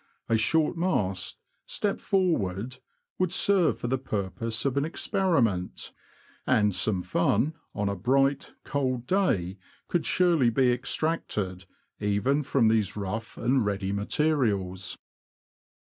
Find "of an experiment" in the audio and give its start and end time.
4.65-5.91